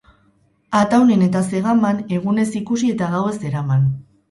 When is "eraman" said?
3.53-3.89